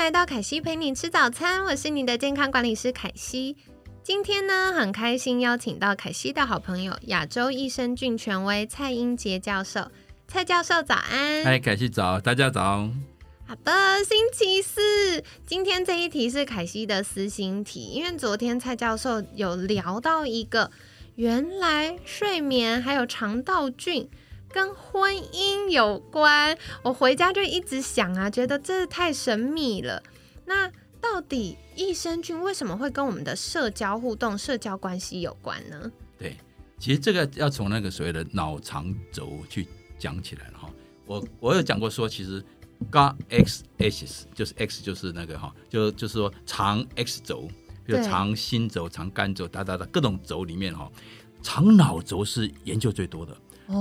[0.00, 3.54] 来到凯西陪你吃早餐，我是你的健康管理师凯西。
[4.02, 9.90] 今天呢，很开心邀请到凯西的好朋友，亚洲益生菌权威蔡英杰教授。
[10.26, 11.44] 蔡教授早安！
[11.44, 12.88] 嗨，凯西早，大家早。
[13.46, 20.70] 好的，星期四，今天这一题是凯西的私心题，因为昨天蔡教授有聊到一个，
[21.16, 24.08] 原来睡眠还有肠道菌
[24.52, 30.02] 跟婚姻有关，我回家就一直想啊，觉得这太神秘了。
[30.46, 30.70] 那
[31.00, 35.90] 到底益生菌为什么会跟我们的社交互动、社交关系有关呢？
[36.18, 36.36] 对，
[36.78, 39.66] 其实这个要从那个所谓的脑肠轴去
[39.98, 40.70] 讲起来了哈。
[41.06, 42.44] 我我有讲过说，其实。
[42.90, 47.46] G X X 就是 X 就是那个哈，就就是说长 X 轴，
[47.84, 50.90] 比如长心轴、长肝轴，哒哒哒各种轴里面哈，
[51.42, 53.36] 长脑轴是研究最多的，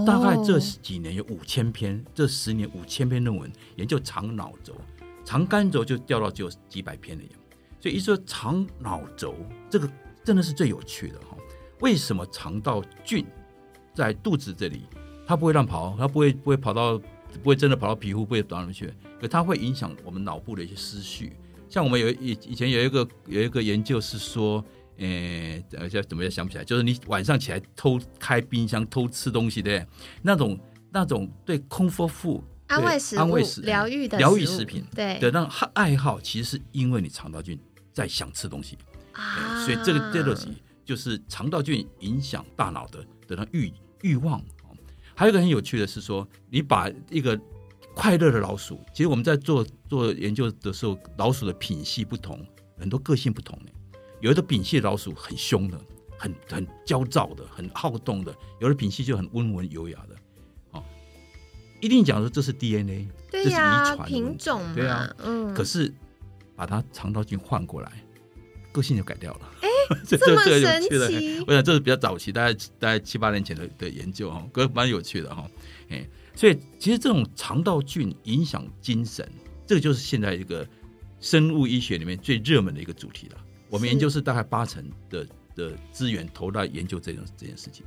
[0.05, 4.75] 大概这几年有五千篇，这十年五千篇论文研究长脑轴，
[5.23, 7.33] 长肝轴就掉到只有几百篇了样。
[7.79, 9.35] 所以一说长脑轴，
[9.69, 9.89] 这个
[10.23, 11.37] 真的是最有趣的哈。
[11.81, 13.25] 为什么肠道菌
[13.93, 14.81] 在肚子这里，
[15.25, 17.01] 它不会乱跑，它不会不会跑到。
[17.43, 21.33] 不会真的跑到皮肤，不会跑上去，可它会影响我们脑部的一些思绪。
[21.69, 24.65] 像我们有以以前有一个有一个研究是说，
[24.99, 29.87] 呃，叫怎么也想不起来，就是你晚上起来偷开冰箱偷吃东西的，
[30.21, 30.59] 那种
[30.91, 37.57] 那种对空腹腹安慰食安慰食疗愈的疗愈食品对的那种爱好，其实是因为你肠道菌
[37.93, 38.77] 在想吃东西
[39.13, 40.37] 啊，所以这个这个
[40.85, 43.71] 就是肠道菌影响大脑的的那欲
[44.01, 44.43] 欲望。
[45.15, 47.37] 还有一个很有趣的是说，你把一个
[47.93, 52.39] 快乐的老鼠，其实我们在做做研究的时候，老鼠的品系不同，
[52.77, 53.71] 很多个性不同的。
[54.21, 55.79] 有的品系老鼠很凶的，
[56.17, 60.15] 很很焦躁的，很好动的；有的品系就很温文优雅的。
[60.71, 60.83] 哦，
[61.81, 65.53] 一定讲说这是 DNA，这是遗传品种，对啊，嗯。
[65.53, 65.93] 可是
[66.55, 67.91] 把它肠道菌换过来，
[68.71, 69.51] 个性就改掉了。
[70.05, 71.43] 这这么神奇！
[71.47, 75.49] 我想这是比较早期，大概大概七八年前的的研究哈，可蛮有趣的哈。
[75.89, 79.27] 哎，所以其实这种肠道菌影响精神，
[79.65, 80.67] 这个就是现在一个
[81.19, 83.37] 生物医学里面最热门的一个主题了。
[83.69, 85.25] 我们研究是大概八成的
[85.55, 87.85] 的资源投到研究这种这件事情。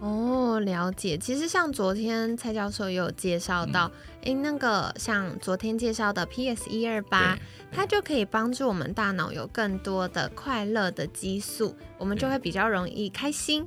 [0.00, 1.16] 哦，了解。
[1.16, 3.88] 其实像昨天蔡教授也有介绍到，
[4.24, 7.38] 哎，那个像昨天介绍的 PS 一二八，
[7.70, 13.64] 它就可以帮助我们大脑有更多的快乐的激素，我们就会比较容易开心。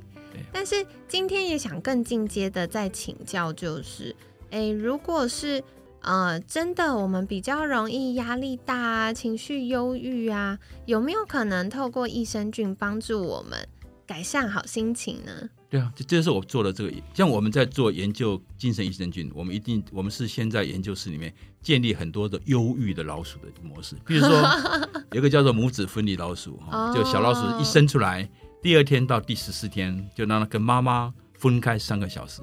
[0.52, 4.14] 但是今天也想更进阶的再请教，就是，
[4.50, 5.64] 哎，如果是
[6.06, 13.68] 呃真的我们比较容易压力大啊，情绪忧郁啊，有没有可能透过益生菌帮助我们
[14.06, 15.32] 改善好心情呢？
[15.68, 16.92] 对啊，这这是我做的这个。
[17.12, 23.96] 像我们在做研究精神益生菌，我们一定我们是先在研究室里面建立很多的忧郁的老鼠的模式。
[24.06, 24.30] 比如说，
[25.10, 28.28] 有一个叫做母子分离老鼠，哈，就小老鼠一生出来，
[28.62, 32.42] 第二天到第十四天就让它跟妈妈分开三个小时，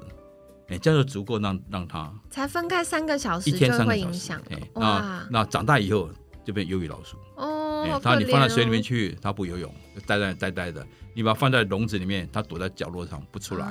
[0.68, 6.08] 哎，这样就足够让让他才分开三个小时，一天三个小时，哎，那那长大以后
[6.44, 7.16] 就变忧郁老鼠。
[7.36, 9.74] 哦，它你放在水里面去，它不游泳，
[10.06, 10.86] 呆呆呆呆的。
[11.16, 13.66] 你把它放在笼子里面，它躲在角落上不出来。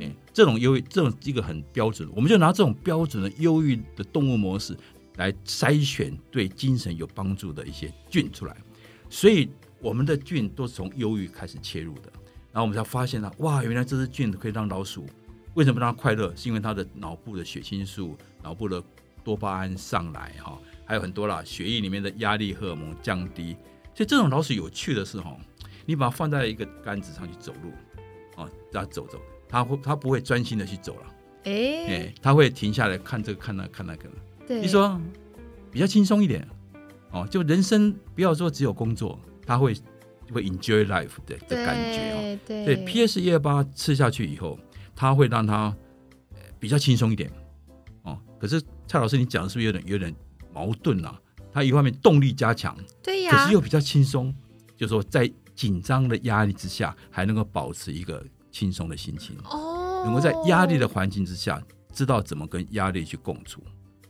[0.00, 4.76] 哎，这种忧郁，这种一个很标准，我们就拿这种标准的忧郁的动物模式
[5.16, 8.56] 来筛选对精神有帮助的一些菌出来。
[9.08, 12.10] 所以我们的菌都是从忧郁开始切入的。
[12.52, 15.06] 然后我们才发现了，哇，原来这只菌可以让老鼠
[15.54, 16.34] 为什么让它快乐？
[16.36, 18.82] 是因为他的脑部的血清素、脑部的
[19.24, 23.56] 多巴胺上来哈，还有很多啦，血液里面的压力荷尔蒙降低。
[23.94, 25.36] 所以这种老鼠有趣的是哈。
[25.86, 27.72] 你把它放在一个杆子上去走路，
[28.36, 31.14] 哦，让它走走，它会它不会专心的去走了，
[31.44, 31.52] 哎
[31.88, 34.08] 哎，它会停下来看这个看那看那个
[34.46, 35.00] 对，你说
[35.72, 36.46] 比较轻松一点，
[37.10, 39.74] 哦，就人生不要说只有工作，它会
[40.32, 42.38] 会 enjoy life 的的感觉哦。
[42.46, 44.56] 对对，PS 一二八吃下去以后，
[44.94, 45.74] 它会让他
[46.58, 47.30] 比较轻松一点，
[48.02, 48.18] 哦。
[48.38, 50.14] 可是蔡老师，你讲的是不是有点有点
[50.52, 51.20] 矛盾啊？
[51.52, 54.34] 他一方面动力加强，对呀，可是又比较轻松，
[54.76, 55.30] 就是说在。
[55.52, 61.62] 紧张的压力之下，还能够保持一个轻松的心情哦，能够在压力的环境之下，
[61.92, 63.62] 知道怎么跟压力去共处。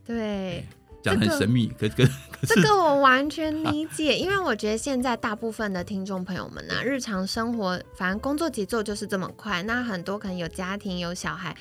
[0.04, 0.64] 对，
[1.02, 11.56] 讲得很神秘，可可可是这个我完全理解，因为我觉得现在大部分的听众朋友们呢、日常生活反正工作节奏就是这么快，那很多可能有家庭有小孩，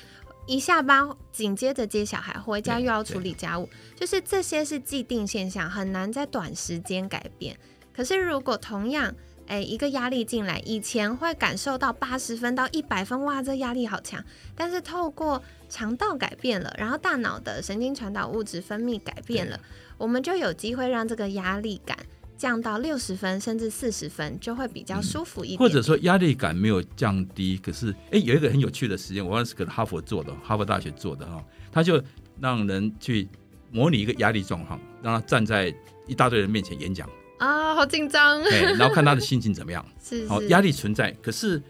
[0.46, 7.58] 一下班紧接着接小孩，回家又要处理家务，就是这些是既定现象，很难在短时间改变。
[7.92, 9.14] 可是如果同样，
[9.50, 14.24] 哎，一个压力进来，以前会感受到八十分到一百分，哇，这压力好强。
[14.54, 19.58] 但是透过肠道改变了，然后大脑的神经传导物质分泌改变了，
[19.98, 21.98] 我们就有机会让这个压力感
[22.36, 25.58] 降到六十分甚至四十分，就会比较舒服一点。
[25.58, 32.00] 或者说压力感没有降低，可是哎，有一个很有趣的实验，我忘了是跟哈佛做的，哈佛大学做的哈，他就
[32.40, 33.28] 让人去
[33.72, 35.74] 模拟一个压力状况，让他站在
[36.06, 39.82] 一大堆人面前演讲，啊，好紧张，哎，然后看他的心情怎么样。
[39.88, 41.60] 好，是好压力存在，可是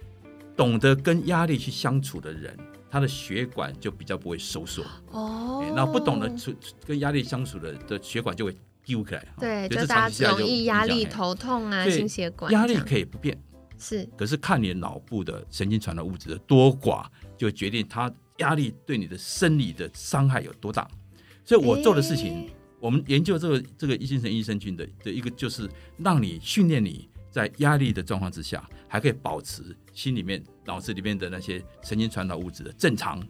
[0.56, 2.54] 懂得跟压力去相处的人，
[2.90, 4.84] 他的血管就比较不会收缩。
[5.12, 6.52] 哦哎，那不懂得处
[6.84, 9.24] 跟压力相处的的血管就会揪起来。
[9.38, 13.40] 对，就大家容易压力、头痛啊、心血管压力可以不变，
[13.78, 17.04] 是可是看你脑部的神经传导物质的多寡，
[17.38, 20.88] 就决定他压力对你的生理的伤害有多大。
[21.44, 22.50] 所以我做的事情，诶
[22.80, 25.68] 我们研究这个这个益生益生菌的的一个就是
[25.98, 33.22] 让你训练你在压力的状况之下，还可以保持心里面、脑子里面的那些神经传导物质的正常，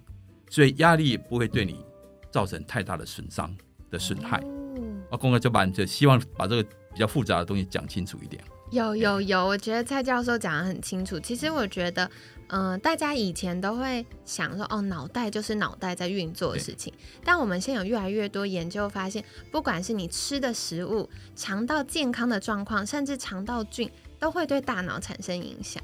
[0.49, 1.85] 所以压力不会对你
[2.31, 3.55] 造成太大的损伤
[3.91, 4.39] 的损害。
[4.39, 8.43] 哦啊，公哥就把就希望把这个比较复杂的东西讲清楚一点。
[8.71, 11.19] 有有有，我觉得蔡教授讲的很清楚。
[11.19, 12.09] 其实我觉得，
[12.49, 16.93] 嗯、大家以前都会想说，哦，脑袋就是脑袋在运作的事情。
[17.25, 25.83] 但我们现在有越来越多研究发现，不管是你吃的食物、肠道健康的状况，甚至肠道菌，都会对大脑产生影响。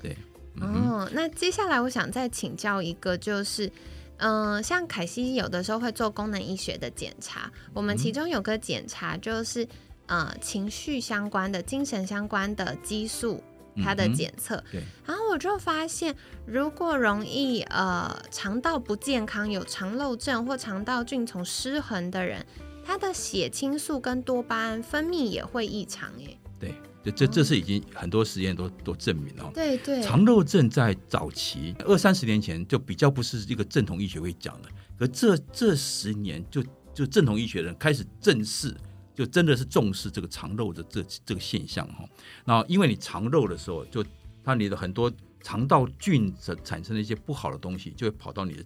[0.61, 3.71] 嗯，哦，那接下来我想再请教一个，就是，
[4.19, 9.67] 嗯、像凯西有的时候会做功能医学的检查，我们其中有个检查就是，
[10.07, 13.43] 呃，情绪相关的、精神相关的激素。
[13.85, 16.17] 它的检测，对然后我就发现，
[16.47, 22.43] 如果容易呃肠道不健康、有肠漏症或肠道菌丛失衡的人，
[22.83, 26.09] 他的血清素跟多巴胺分泌也会异常。
[26.25, 26.75] 哎，对，
[27.05, 29.51] 这这这是已经很多实验都都证明了哦。
[29.53, 36.65] 对对，肠漏症在早期二三十年前就比较不是一个正统医学会讲的，可这这十年就
[36.95, 38.75] 就正统医学人开始正视，
[39.17, 42.05] 就真的是重视这个肠漏的这这个现象哈。
[42.45, 44.05] 那因为你肠漏的时候，就
[44.45, 45.11] 它你的很多
[45.43, 48.65] 肠道菌产产生的一些不好的东西，就会跑到你的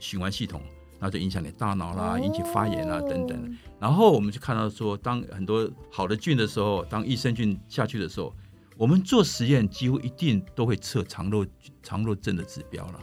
[0.00, 0.60] 循环系统，
[0.98, 3.38] 然后就影响你大脑啦，引起发炎啊等等。
[3.38, 8.34] 哦然后我们就看到说，当很多好的菌的时候，当益生菌下去的时候，
[8.76, 11.46] 我们做实验几乎一定都会测肠漏
[11.82, 13.00] 肠漏症的指标了。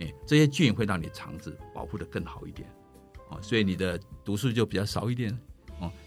[0.00, 2.66] 哎，这些菌会让你肠子保护的更好一点，
[3.28, 5.36] 啊，所以你的毒素就比较少一点，哦，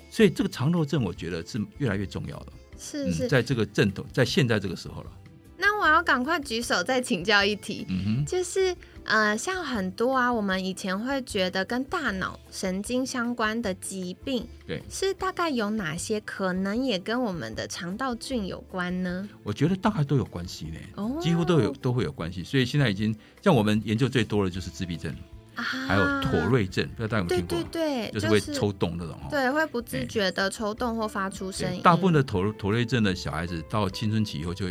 [0.10, 2.48] 所以这个肠漏症我觉得是越来越重要了。
[2.78, 5.12] 是是嗯，在这个正统，在现在这个时候了，
[5.58, 19.28] 那我要赶快举手再请教一题，嗯哼，就是呃，像很多啊，我们以前会觉得跟大脑神经相关的疾病，对，是大概有哪些可能也跟我们的肠道菌有关呢？
[19.42, 22.44] 我觉得大概都有关系呢，哦，几乎都有都会有关系。
[22.44, 25.16] 所以现在已经像我们研究最多的就是自闭症，
[25.58, 27.70] 啊，还有妥，瑞症，不知道大家有没有听过？
[27.70, 29.28] 对对，就是会抽动那种哈。
[29.30, 34.68] 对，会不自觉的抽动或发出声，音，大部分的妥妥瑞症的小孩子到青春期以后就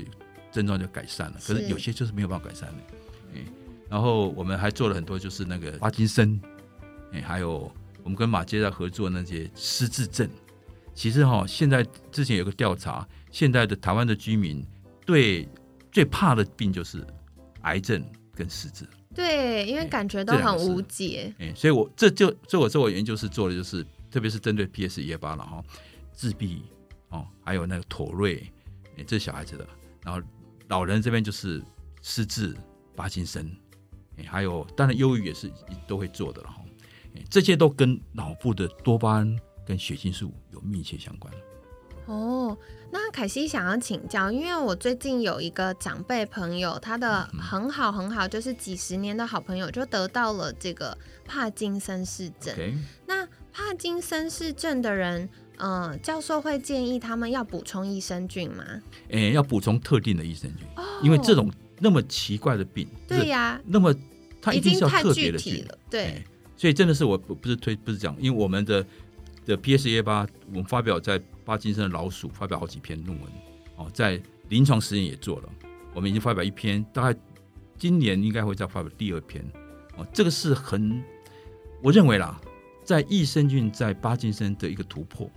[0.50, 2.76] 症状就改善了，可是是有些就是没有办法改善的。
[3.34, 3.44] 哎，
[3.90, 6.40] 然后我们还做了很多，就是那个帕金森，
[7.12, 7.70] 哎，还有
[8.02, 10.28] 我们跟马街在合作那些失智症。
[10.94, 14.64] 其实哈、现在之前有个调查，现在的台湾的居民
[15.04, 15.46] 对
[15.92, 17.06] 最怕的病就是
[17.62, 18.02] 癌症
[18.34, 18.86] 跟失智。
[19.16, 25.64] 对，因为哎感觉都很无解，哎，所以我这就这我这我研究是做的就是，特别是针对 PS 一八了哈，
[26.12, 26.62] 自闭
[27.08, 28.46] 哦，还有那个妥瑞，
[28.98, 29.66] 哎，这是小孩子的，
[30.04, 30.20] 然后
[30.68, 31.62] 老人这边就是
[32.02, 32.54] 失智、
[32.94, 33.50] 帕金森，
[34.18, 35.50] 哎，还有当然忧郁也是
[35.88, 36.62] 都会做的了哈，
[37.14, 41.32] 哎，这些都跟脑部的多巴胺跟血清素有密切相关。
[42.06, 42.56] 哦，
[42.90, 50.96] 那凯西想要请教，因为我最近有一个长辈朋友，他的嗯很好很好，就是几十年的好朋友，就得到了这个
[51.26, 52.54] 帕金森氏症。
[53.06, 58.64] 那帕金森氏症的人，呃，教授会建议他们要补充益生菌吗？
[59.10, 63.94] 哎，要补充特定的益生菌，哦因为这种那么奇怪的病，对呀、那么
[64.40, 65.54] 它已一定是要经太具特别的菌。
[65.54, 66.24] 体了，对哎，
[66.56, 68.86] 所以真的是我不不是推不是讲，因为我们的
[69.46, 73.30] 的 PSA 八，我们发表在巴金森的老鼠发表好几篇论文
[73.76, 75.48] 哦，在临床实验也做了，
[75.94, 77.18] 我们已经发表一篇，大概
[77.78, 79.44] 今年应该会再发表第二篇
[79.96, 81.02] 哦，这个是很
[81.82, 82.40] 我认为啦，
[82.84, 85.30] 在益生菌在巴金森的一个突破，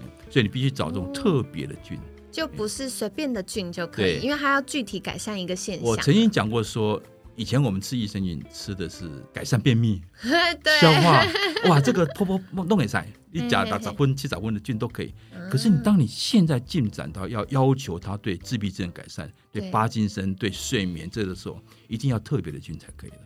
[0.00, 1.98] 嗯所以你必须找这种哦特别的菌。
[2.30, 5.86] 就不是随便的菌就可以，因为它要具体改善一个现象。
[5.86, 7.02] 我曾经讲过说，
[7.34, 10.02] 以前我们吃益生菌吃的是改善便秘、
[10.62, 11.24] 对消化，
[11.70, 13.06] 哇，这个破破弄给塞，
[13.40, 15.14] 你加嘿嘿嘿打杂分、七杂分的菌都可以。
[15.32, 23.18] 嗯可是你当你现在进展到要要求他对自闭症改善、对对巴金森、对睡眠这个时候，一定要特别的菌才可以的。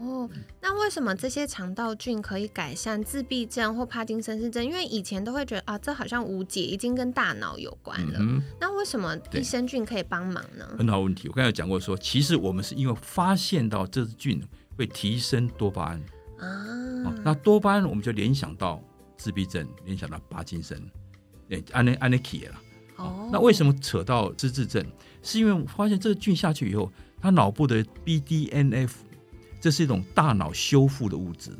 [0.00, 0.28] 哦，
[0.60, 4.64] 那为什么这些肠道菌可以改善自闭症或帕金森氏症？
[4.64, 8.18] 因为以前都会觉得啊，这好像无解，已经跟大脑有关了。
[8.18, 10.78] 嗯那为什么益生菌可以帮忙呢哼，？
[10.78, 11.28] 很好问题。
[11.28, 14.42] 我刚才有讲过说，其实我们是因为发现到这支菌
[14.76, 16.00] 会提升多巴胺，
[16.38, 16.48] 啊，
[17.04, 18.82] 哦，那多巴胺我们就联想到
[19.20, 20.80] 自闭症，联想到巴金森，
[21.46, 22.54] 对，安内安内基了。
[22.96, 24.82] 哦那为什么扯到失智症？
[25.22, 28.90] 是因为我发现这个菌下去以后，它脑部的 BDNF，
[29.60, 31.50] 这是一种大脑修复的物质，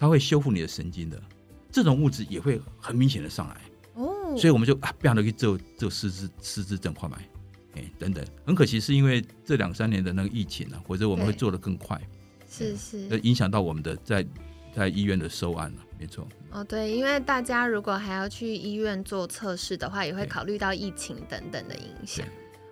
[0.00, 1.22] 它会修复你的神经的。
[1.70, 3.60] 这种物质也会很明显的上来，
[3.94, 7.28] 哦，所以我们就啊，不要去做做失智失智症患癌，
[7.74, 8.24] 哎等等。
[8.44, 12.00] 很可惜是因为这两三年的那个疫情啊，或者我们会做的更快，
[12.48, 14.26] 是是呃，影响到我们的在
[14.74, 16.26] 在医院的收案了、没错。
[16.52, 22.26] 哦，对，因为大家如果还要去医院做测试的话，也会考虑到疫情等等的影响。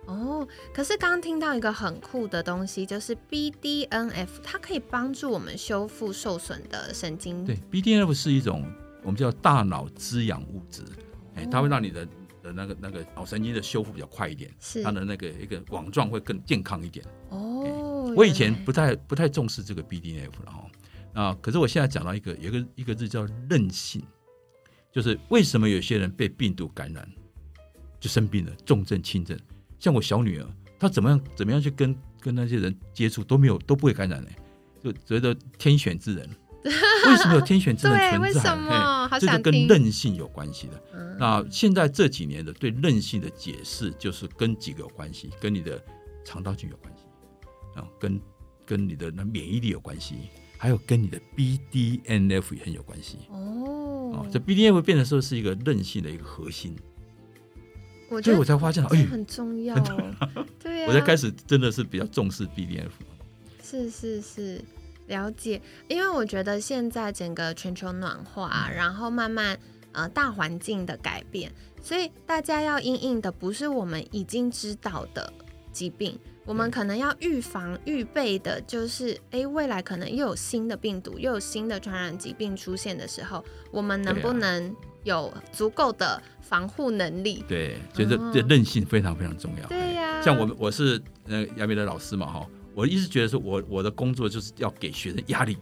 [0.05, 7.45] 哦，可是刚刚听到一个很酷的东西，就是 BDNF，它可以帮助我们修复受损的神经。
[7.45, 8.65] 对，BDNF 是一种
[9.03, 10.83] 我们叫大脑滋养物质，
[11.35, 12.05] 哎，它会让你的
[12.41, 17.05] 的那个那个脑神经的修复比较快一点，是它的那个一个网状会更健康一点。
[17.29, 20.65] 哦，我以前不太不太重视这个 BDNF 了哈，
[21.13, 24.01] 啊，可是我现在讲到一个有一个一个字叫韧性，
[24.91, 27.07] 就是为什么有些人被病毒感染
[27.99, 29.37] 就生病了，重症轻症，
[29.79, 30.47] 像我小女儿，
[30.79, 34.29] 她怎么样怎么样去跟跟那些人接触都没有都不会感染呢，
[34.83, 36.29] 就觉得天选之人。
[36.61, 38.19] 为什么有天选之人， 存在？
[38.19, 39.09] 为什么？
[39.17, 39.67] 这个跟。
[39.67, 40.83] 韧性有关系的。
[40.93, 45.81] 嗯那现在这几年的对韧性的解释，就是跟几个有关系，跟你的
[46.25, 47.03] 肠道菌有关系，
[47.79, 48.21] 啊，跟
[48.65, 50.15] 跟你的那免疫力有关系，
[50.61, 53.17] 还有跟你的 BDNF 也很有关系。
[53.29, 56.75] 哦哦，，这 BDNF 变成说是一个韧性的一个核心，
[58.09, 60.13] 所我觉得以我才发现，哎很重要哦。
[60.59, 62.91] 对啊，我才开始真的是比较重视 BDNF。
[63.63, 64.61] 是是是，
[65.07, 65.61] 了解。
[65.87, 69.57] 因为我觉得现在整个全球暖化，嗯然后慢慢
[69.93, 71.51] 呃大环境的改变，
[71.81, 75.31] 所以大家要应应的不是我们已经知道的
[75.71, 87.43] 疾病，我们可能要预防预备的，就是诶，未来可能又有新的病毒，又有新的传染疾病出现的时候，我们能不能有足够的防护能力？
[87.47, 89.67] 对，所以这韧性非常非常重要。
[89.67, 95.57] 对呀、像我们我是呃亚美的老师嘛哈，我一直觉得说我我的工作就是要给学生压力，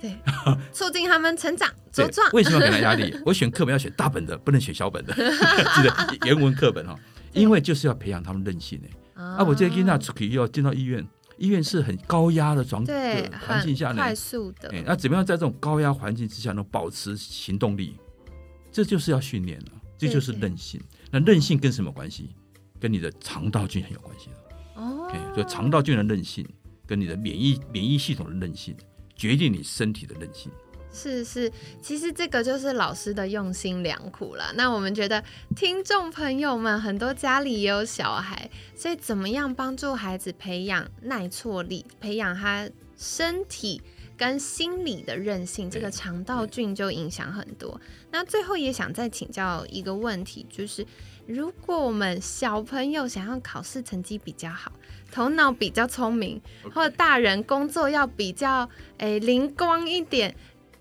[0.00, 0.16] 对，
[0.72, 2.30] 促进他们成长对 茁壮。
[2.32, 3.16] 为什么要给他压力？
[3.24, 6.98] 我选课本要选大本的，不能选小本的， 记得原文课本哈，
[7.32, 8.90] 因为就是要培养他们韧性哎。
[9.16, 11.06] 啊，我这个囡仔出去要进到医院，
[11.38, 17.96] 医院是很高压的状对环境下呢，快速的，哎，那怎么样在这种高压环境之下能保持行动力？
[18.70, 20.78] 这就是要训练了，这就是韧性。
[21.10, 22.34] 那韧性跟什么关系？
[22.78, 24.56] 跟你的肠道菌很有关系的。
[24.74, 26.46] 哦以肠道菌的韧性
[26.86, 28.76] 跟你的免疫免疫系统的韧性，
[29.14, 30.52] 决定你身体的韧性。
[30.96, 34.52] 是是，其实这个就是老师的用心良苦了。
[34.54, 35.22] 那我们觉得
[35.54, 43.82] 听众朋友们很多家里也有小孩，所以怎么样帮助孩子培养耐挫力，培养他身体
[44.16, 47.78] 跟心理的韧性，这个肠道菌就影响很多。
[48.10, 50.86] 那最后也想再请教一个问题，就是
[51.26, 54.72] 如果我们小朋友想要考试成绩比较好，
[55.12, 56.40] 头脑比较聪明，
[56.72, 60.34] 或者大人工作要比较诶灵光一点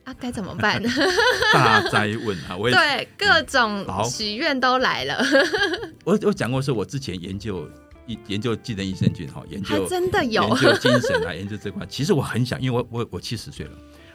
[0.05, 0.81] 啊，该怎么办？
[1.51, 2.55] 大灾问啊！
[2.57, 5.17] 我也对，各种好许愿都来了，
[6.05, 7.67] 我我讲过，是我之前研究
[8.05, 11.85] 研研究技能益生菌哈，研究真的有研究精神啊，研究这块。
[11.87, 13.71] 其实我很想，因为我我我七十岁了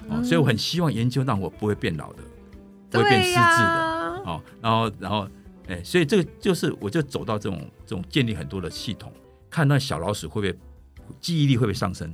[0.09, 2.23] 哦，嗯所以我很希望研究让我不会变老的，
[2.91, 4.41] 不会变失对智的呀、哦。
[4.63, 5.29] 然后然后
[5.67, 9.13] 哎，所以这个就是我就走到这种这种建立很多的系统，
[9.51, 10.57] 看那小老鼠会不会
[11.21, 12.13] 记忆力会不会上升，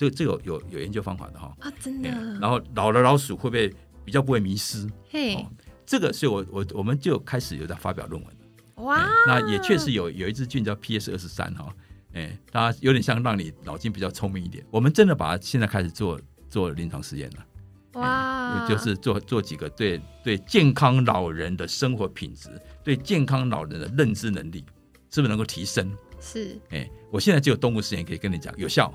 [0.00, 1.54] 这个这个有有有研究方法的哈。
[1.60, 3.70] 啊，真的哎，然后老的老鼠会不会
[4.02, 4.88] 比较不会迷失？
[5.10, 5.46] 嘿哦，
[5.84, 8.82] 这个是我我我们就开始有在发表论文了。
[8.84, 11.70] 哇哎，那也确实有有一支菌叫 PS 二十三哈，
[12.14, 14.64] 哎，它有点像让你脑筋比较聪明一点。
[14.70, 22.48] 我们真的把它现在开始做做临床实验了，哇，就是做做几个对对健康老人的生活品质，
[22.82, 24.64] 对健康老人的认知能力
[25.10, 25.94] 是不是能够提升？
[26.18, 28.90] 是，哎，我现在就有动物实验可以跟你讲有效，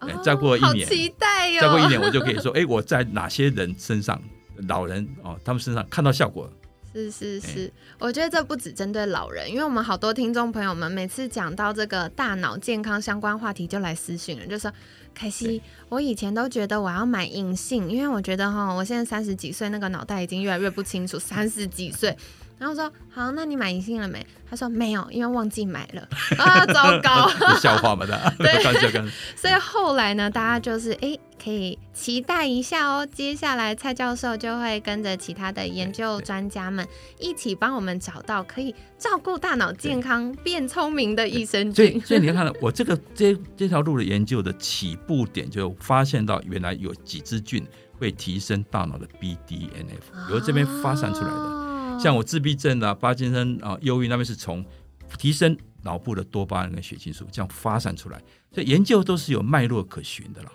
[0.00, 4.20] 哎哦再过一年好期待哟、再过一年我就可以说，哎，我在哪些人身上
[4.68, 6.50] 老人哦，他们身上看到效果。
[6.90, 14.72] 是是是，我觉得这不只针对老人，因为我们好多听众朋友们每次讲到这个大脑健康相关话题，就来私信了，就说
[15.14, 22.16] 凯西，我以前都觉得我要买银杏，因为我觉得哈，我现在三十几岁，那个脑袋已经越来越不清楚，三十几岁。
[22.58, 24.26] 然后说好，那你买银杏了没？
[24.50, 27.28] 他说没有，因为忘记买了 啊，糟糕，
[27.60, 28.18] 笑话嘛的。
[28.38, 28.50] 对，
[29.36, 33.06] 所以后来呢，大家就是哎，可以期待一下哦。
[33.06, 36.86] 接下来蔡教授就会跟着其他的研究专家们
[37.18, 42.00] 一起帮我们找到可以照顾大脑健康、变聪明的益生菌。
[42.00, 47.66] 所以你看，我这个这这条路的研究的起步点，就发现到原来有几支菌
[47.98, 51.67] 会提升大脑的 BDNF，由这边发散出来的。
[51.98, 54.64] 像我自闭症啊、巴金森啊、忧郁那边是从
[55.18, 58.20] 提升脑部的多巴胺跟血清素这样发散出来，
[58.52, 60.52] 所以研究都是有脉络可循的啦。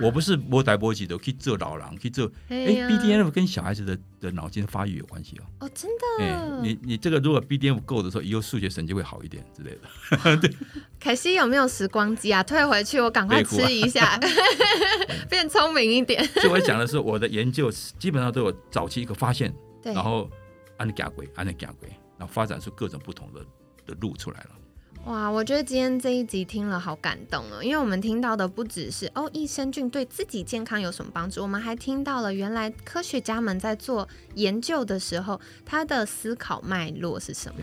[0.00, 2.30] 我不是波台波及的，可以做老狼，可以做。
[2.48, 5.44] 哎，BDNF 跟小孩子的的脑筋发育有关系哦。
[5.60, 6.24] 哦，真的。
[6.24, 10.36] 哎，你你这个如果 BDNF 够的时候，以后数学成绩会好一点之类的。
[10.40, 10.50] 对。
[10.98, 12.42] 凯西有没有时光机啊？
[12.42, 14.18] 退回去，我赶快吃一下，
[15.28, 16.24] 变聪明一点。
[16.26, 19.52] 所以我讲的是，我的研究基本上都有早期一个发现，
[19.82, 20.30] 然后。
[20.78, 23.40] 按那假轨，按那假轨，然后发展出各种不同的
[23.86, 24.50] 的路出来了。
[25.04, 37.60] 哇，我觉得今天这一集听了好感动哦，因为我们听到的不只是哦益生菌对自己健康有什么帮助，我们还听到了原来科学家们在做研究的时候，他的思考脉络是什么。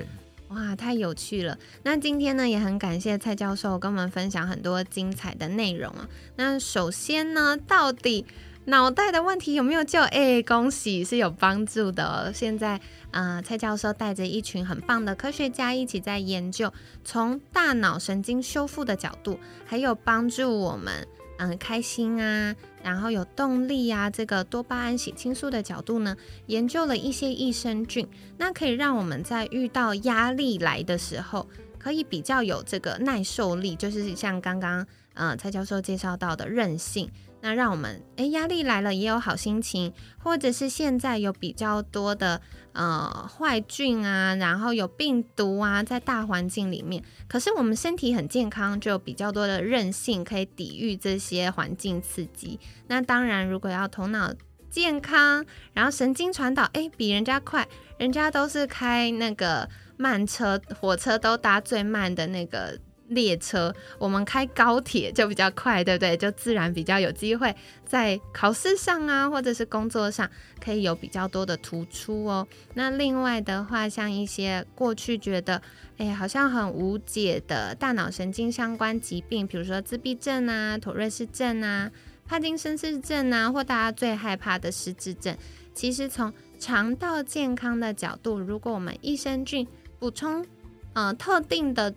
[0.50, 1.58] 哇，太有趣了！
[1.82, 6.08] 那今天呢，也很感谢蔡教授跟我们分享很多精彩的内容啊。
[6.36, 8.24] 那首先呢，到底
[8.65, 10.00] 脑袋的问题有没有救？
[10.01, 12.32] 哎，恭喜是有帮助的。
[12.34, 12.79] 现在。
[13.12, 31.47] 呃，蔡教授带着一群很棒的科学家一起在研究，从大脑神经修复的角度，还有帮助我们嗯开心啊，然后有动力啊，这个多巴胺、血清素的角度呢，研究了一些益生菌，那可以让我们在遇到压力来的时候，
[31.78, 37.08] 可以比较有这个耐受力，就是像刚刚呃蔡教授介绍到的韧性。
[37.45, 52.58] 那让我们诶压力来了也有好心情，或者是现在有比较多的呃坏菌啊，然后有病毒啊，在大环境里面，可是我们身体很健康，就有比较多的韧性可以抵御这些环境刺激。
[52.88, 54.34] 那当然，如果要头脑
[54.69, 62.79] 健康，然后神经传导诶比人家快，人家都是开那个慢车、火车都搭最慢的那个。
[63.13, 66.17] 列车，我们开高铁就比较快，对不对？
[66.17, 70.30] 就自然比较有机会在考试上啊，或者是工作上
[70.63, 72.47] 可以有比较多的突出哦。
[72.73, 75.62] 那另外的话，像一些过去觉得
[75.97, 81.89] 哎好像很无解的大脑神经相关疾病，比如说自闭症啊、妥瑞氏症啊、
[82.28, 85.38] 帕金森氏症啊，或大家最害怕的失智症，
[85.73, 89.67] 其实从肠道健康的角度，如果我们益生菌
[89.99, 90.45] 补充
[90.93, 91.93] 呃特定的。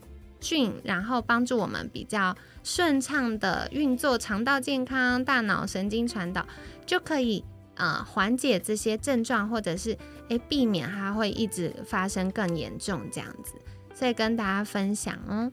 [0.49, 6.47] 菌，然后帮助我们比较顺畅的运作肠道健康、大脑神经传导，
[6.87, 13.55] 就可以呃缓解这些症状，或者是诶避免它会一直发生更严重这样子。
[13.93, 15.51] 所以跟大家分享哦。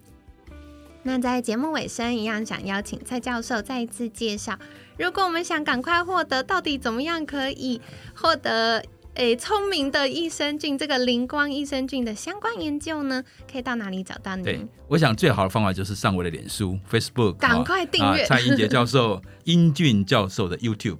[1.01, 4.60] 那在节目尾声一样，想邀请蔡教授再一次介绍，
[4.99, 7.82] 如果我们想赶快获得，到底怎么样可以
[8.13, 8.86] 获得？
[9.15, 14.43] 诶，聪明的益生菌，这个灵光益生菌的相关研究呢，可以到哪里找到呢？
[14.43, 20.97] 对，我想最好的方法就是上我的脸书 Facebook，赶快订阅蔡英杰教授、 英俊教授的 YouTube，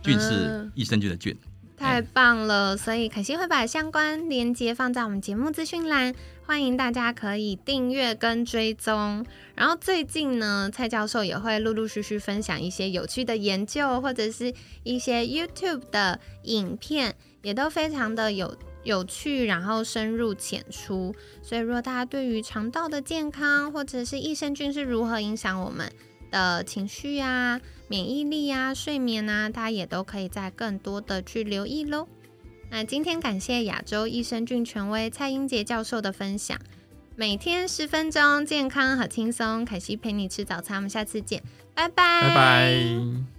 [0.00, 1.36] 菌是益生菌的菌，
[1.76, 2.76] 太棒了！
[2.76, 6.14] 所以可惜会把相关链接放在我们节目资讯栏，
[6.46, 9.26] 欢迎大家可以订阅跟追踪。
[9.56, 14.54] 然后最近呢，蔡教授也会陆陆续续分享一些有趣的研究，或者是
[14.84, 17.16] 一些 YouTube 的影片。
[17.42, 21.14] 也都非常的有有趣，然后深入浅出。
[21.42, 25.88] 所以，如果大家对于肠道的健康，或者是益生菌是如何影响我们
[26.32, 32.08] 的情绪啊、免疫力啊、睡眠啊，大家也都可以再更多的去留意喽。
[32.70, 36.58] 那今天感谢亚洲益生菌权威蔡英杰教授的分享。
[37.14, 41.42] 每天十分钟，健康和轻松，凯西陪你吃早餐，我们下次见，
[41.74, 43.35] 拜拜，拜拜。